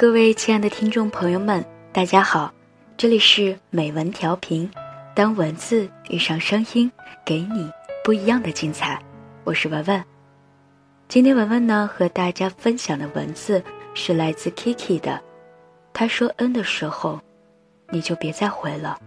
[0.00, 1.62] 各位亲爱的听众朋友们，
[1.92, 2.50] 大家好，
[2.96, 4.70] 这里是美文调频，
[5.14, 6.90] 当文字遇上声音，
[7.22, 7.70] 给你
[8.02, 8.98] 不一样的精彩。
[9.44, 10.02] 我是文文，
[11.06, 13.62] 今天文文呢和大家分享的文字
[13.92, 15.20] 是来自 Kiki 的，
[15.92, 17.20] 他说嗯的时候，
[17.90, 18.98] 你就别再回了。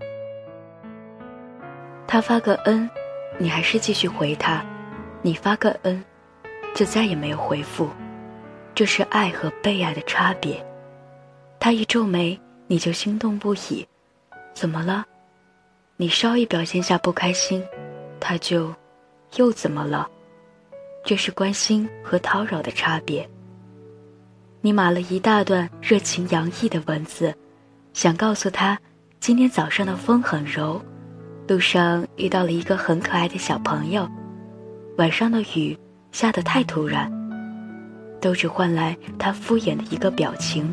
[2.06, 2.88] 他发个嗯
[3.40, 4.64] 你还是继续回他；
[5.24, 6.04] 你发个嗯
[6.76, 7.90] 就再也没有回复。
[8.76, 10.64] 这是爱和被爱的差别。
[11.64, 13.88] 他一皱眉，你就心动不已。
[14.54, 15.06] 怎么了？
[15.96, 17.64] 你稍一表现下不开心，
[18.20, 18.76] 他就
[19.38, 20.06] 又怎么了？
[21.06, 23.26] 这是关心和叨扰的差别。
[24.60, 27.34] 你码了一大段热情洋溢的文字，
[27.94, 28.78] 想告诉他，
[29.22, 30.82] 今天早上的风很柔，
[31.48, 34.06] 路上遇到了一个很可爱的小朋友，
[34.98, 35.80] 晚上的雨
[36.12, 37.10] 下得太突然，
[38.20, 40.70] 都只换来他敷衍的一个表情。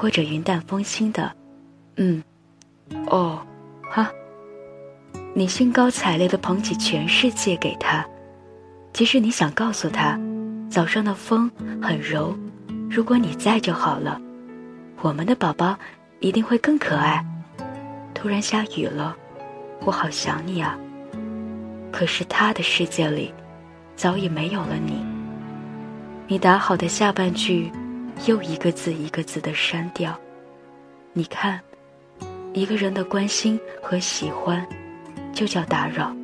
[0.00, 1.32] 或者云淡风轻的，
[1.96, 2.22] 嗯，
[3.08, 3.44] 哦，
[3.90, 4.08] 哈。
[5.34, 8.06] 你兴高采烈的捧起全世界给他，
[8.92, 10.16] 其实你想告诉他，
[10.70, 11.50] 早上的风
[11.82, 12.32] 很柔，
[12.88, 14.20] 如果你在就好了，
[15.00, 15.76] 我们的宝宝
[16.20, 17.24] 一定会更可爱。
[18.14, 19.16] 突然下雨了，
[19.84, 20.78] 我好想你啊。
[21.90, 23.34] 可是他的世界里，
[23.96, 25.04] 早已没有了你。
[26.28, 27.72] 你打好的下半句。
[28.26, 30.18] 又一个字一个字的删掉。
[31.12, 31.60] 你看，
[32.52, 34.66] 一个人的关心和喜欢，
[35.32, 36.14] 就叫打扰。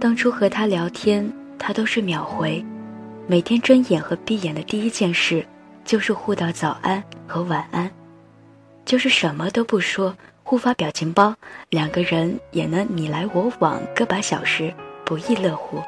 [0.00, 2.64] 当初和他聊天，他都是秒回，
[3.26, 5.46] 每天睁眼和闭眼的第一件事，
[5.84, 7.90] 就是互道早安和晚安，
[8.84, 11.34] 就是什么都不说，互发表情包，
[11.70, 15.80] 两个人也能你来我往个把小时，不亦乐乎。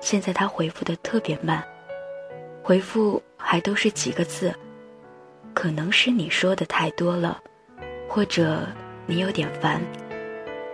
[0.00, 1.62] 现在他回复的特别慢。
[2.64, 4.50] 回复还都是几个字，
[5.52, 7.38] 可能是你说的太多了，
[8.08, 8.66] 或者
[9.04, 9.78] 你有点烦，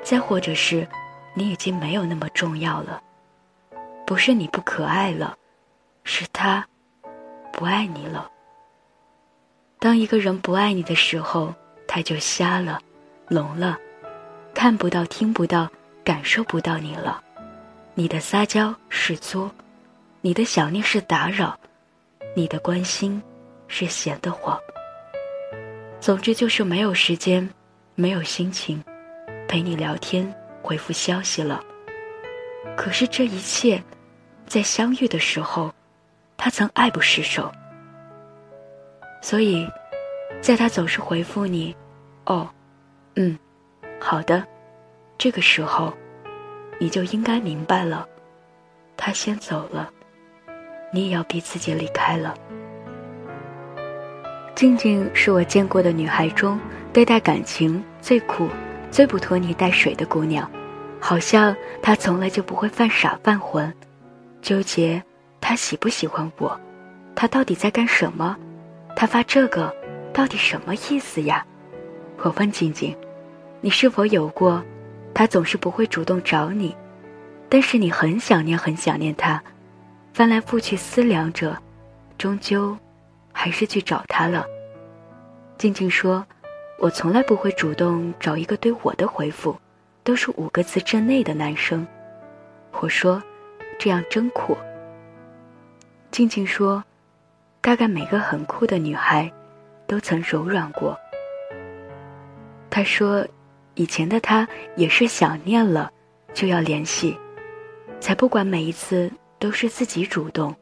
[0.01, 0.87] 再或者是
[1.35, 3.03] 你已经没有那么重要了。
[4.07, 5.37] 不是你不可爱了，
[6.05, 6.65] 是他
[7.53, 8.31] 不爱你了。
[9.81, 11.53] 当一个人不爱你的时候，
[11.89, 12.79] 他就瞎了，
[13.27, 13.77] 聋了，
[14.55, 15.69] 看不到、听不到、
[16.05, 17.21] 感受不到你了。
[17.95, 19.51] 你的撒娇是作，
[20.21, 21.59] 你的想念是打扰。
[22.35, 23.21] 你的关心
[23.67, 24.59] 是闲得慌，
[26.01, 27.49] 总之就是没有时间，
[27.95, 28.83] 没有心情
[29.49, 30.33] 陪你聊天、
[30.63, 31.61] 回复消息了。
[32.77, 33.83] 可是这一切，
[34.47, 35.75] 在相遇的时候，
[36.37, 37.51] 他曾爱不释手。
[39.21, 39.69] 所以，
[40.41, 41.75] 在他总是回复你
[42.27, 42.49] “哦，
[43.17, 43.37] 嗯，
[44.01, 44.47] 好的”
[45.19, 45.93] 这个时候，
[46.79, 48.09] 你就应该明白了，
[48.97, 49.93] 他先走了。
[50.93, 52.35] 你也要逼自己离开了。
[54.55, 56.59] 静静是我见过的女孩中
[56.93, 58.49] 对待感情最苦、
[58.91, 60.51] 最不拖泥带水的姑娘，
[61.01, 63.73] 好像她从来就不会犯傻犯浑，
[64.43, 65.03] 纠结
[65.41, 66.61] 他喜不喜欢我，
[67.15, 68.37] 他到底在干什么，
[68.95, 69.75] 他发这个
[70.13, 71.45] 到底什么意思呀？
[72.19, 72.95] 我问静静，
[73.63, 74.63] 你是否有过，
[75.15, 76.77] 他总是不会主动找你，
[77.49, 79.43] 但是你很想念很想念他。
[80.21, 81.57] 翻来覆去思量着，
[82.19, 82.77] 终究
[83.33, 84.45] 还是去找他了。
[85.57, 86.23] 静静说
[86.79, 89.59] ：“我从来不会主动找一个对我的回复
[90.05, 91.87] 都是五个字之内的男生。”
[92.83, 93.23] 我说
[93.81, 94.55] ：“这样真苦。”
[96.13, 96.85] 静静说
[97.63, 99.33] ：“大概每个很酷的女孩，
[99.87, 100.95] 都曾柔软过。”
[102.69, 103.27] 她说
[103.73, 105.91] ：“以前的她也是想念了，
[106.35, 107.19] 就要联系，
[108.01, 109.11] 才不管每一次。”
[109.41, 110.55] 都是自己主动，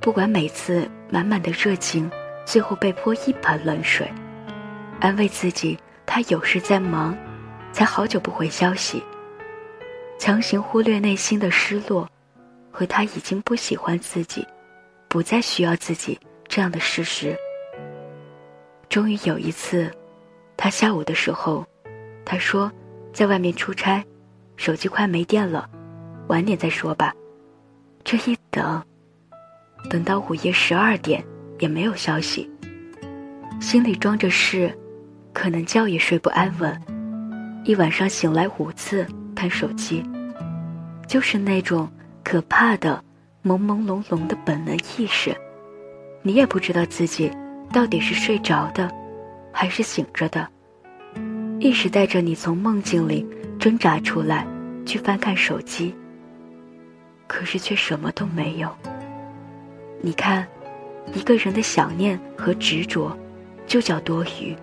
[0.00, 2.08] 不管每次满满的热情，
[2.46, 4.08] 最后被泼一盆冷水，
[5.00, 5.76] 安慰自己
[6.06, 7.18] 他有事在忙，
[7.72, 9.02] 才好久不回消息，
[10.20, 12.08] 强行忽略内心的失落，
[12.70, 14.46] 和他已经不喜欢自己，
[15.08, 17.36] 不再需要自己这样的事实。
[18.88, 19.90] 终于有一次，
[20.56, 21.66] 他下午的时候，
[22.24, 22.70] 他说
[23.12, 24.04] 在外面出差，
[24.56, 25.68] 手机快没电了。
[26.30, 27.12] 晚点再说吧，
[28.04, 28.80] 这一等，
[29.90, 31.24] 等到午夜十二点
[31.58, 32.48] 也没有消息。
[33.60, 34.72] 心里装着事，
[35.32, 36.80] 可能觉也睡不安稳，
[37.64, 39.04] 一晚上醒来五次
[39.34, 40.04] 看手机，
[41.08, 41.90] 就是那种
[42.22, 43.02] 可怕的
[43.42, 45.36] 朦朦胧胧的本能意识，
[46.22, 47.28] 你也不知道自己
[47.72, 48.88] 到底是睡着的，
[49.52, 50.46] 还是醒着的，
[51.58, 53.26] 意识带着你从梦境里
[53.58, 54.46] 挣扎出来，
[54.86, 55.92] 去翻看手机。
[57.30, 58.68] 可是却什么都没有。
[60.00, 60.44] 你看，
[61.14, 63.16] 一个人的想念和执着，
[63.68, 64.56] 就叫多余。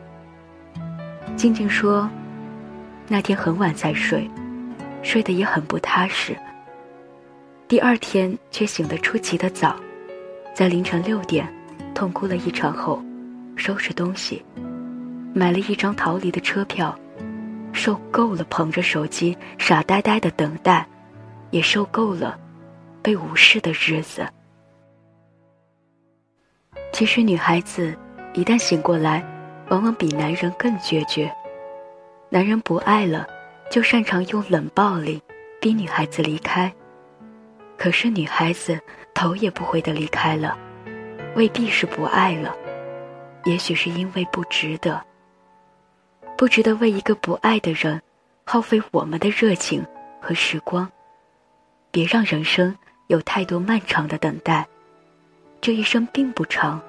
[1.37, 2.09] 静静说，
[3.07, 4.29] 那天很晚才睡，
[5.01, 6.35] 睡得也很不踏实。
[7.69, 9.77] 第二天却醒得出奇的早，
[10.53, 11.47] 在凌晨六点，
[11.95, 13.01] 痛哭了一场后，
[13.55, 14.43] 收拾东西，
[15.33, 16.93] 买了一张逃离的车票，
[17.71, 20.85] 受够了捧着手机傻呆呆的等待，
[21.51, 22.37] 也受够了
[23.07, 24.27] 被无视的日子。
[26.91, 27.97] 其实，女孩子
[28.33, 29.25] 一旦醒过来，
[29.69, 31.33] 往往比男人更决绝。
[32.27, 33.25] 男人不爱了，
[33.71, 35.23] 就擅长用冷暴力
[35.61, 36.69] 逼女孩子离开。
[37.77, 38.77] 可是女孩子
[39.13, 40.57] 头也不回的离开了，
[41.33, 42.53] 未必是不爱了，
[43.45, 45.01] 也许是因为不值得。
[46.37, 48.01] 不值得为一个不爱的人
[48.43, 49.81] 耗费我们的热情
[50.21, 50.91] 和时光。
[51.89, 52.75] 别让人生
[53.07, 54.67] 有太多漫长的等待。
[55.59, 56.79] 这一生并不长，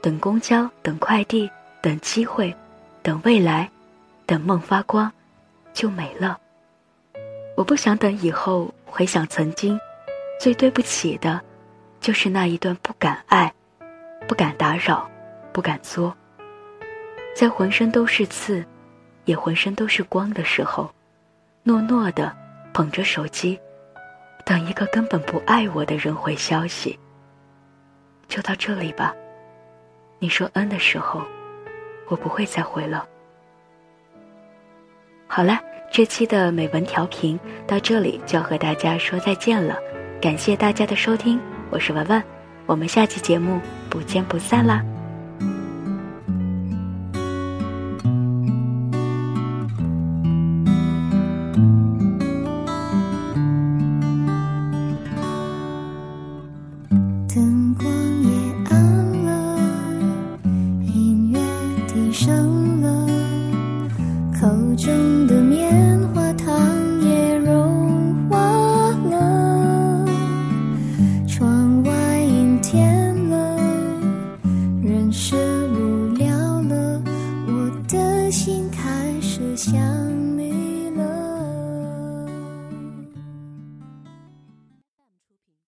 [0.00, 1.50] 等公交，等快递，
[1.82, 2.54] 等机会，
[3.02, 3.70] 等未来，
[4.26, 5.12] 等梦发光，
[5.72, 6.38] 就没了。
[7.56, 9.78] 我不想等以后回想曾经，
[10.40, 11.40] 最对不起的，
[12.00, 13.52] 就是那一段不敢爱、
[14.26, 15.08] 不敢打扰、
[15.52, 16.16] 不敢作，
[17.36, 18.64] 在浑身都是刺，
[19.26, 20.90] 也浑身都是光的时候，
[21.62, 22.34] 诺诺的
[22.72, 23.60] 捧着手机，
[24.50, 26.98] 等一个根本不爱我的人回消息。
[28.26, 29.14] 就到这里吧。
[30.18, 31.22] 你说“嗯”的时候，
[32.08, 33.06] 我不会再回了。
[35.28, 35.60] 好了，
[35.92, 39.76] 这期的美文调频到这里就要和大家说再见了。
[40.20, 41.38] 感谢大家的收听，
[41.70, 42.20] 我是文文，
[42.66, 44.84] 我们下期节目不见不散啦。